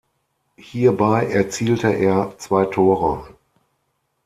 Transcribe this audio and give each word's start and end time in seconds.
Hierbei 0.57 1.27
erzielte 1.27 1.89
er 1.95 2.33
zwei 2.39 2.65
Tore. 2.65 3.35